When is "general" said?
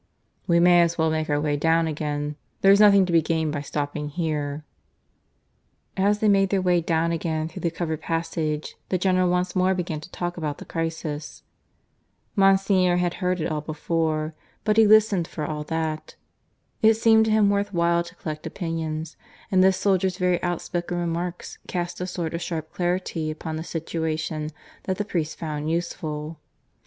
8.97-9.29